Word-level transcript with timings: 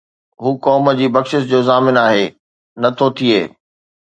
هو 0.43 0.49
قوم 0.65 0.85
جي 0.99 1.07
بخشش 1.15 1.43
جو 1.51 1.59
ضامن 1.69 1.95
آهي، 2.07 2.25
نه 2.81 2.89
ٿو 2.97 3.07
ٿئي 3.17 3.39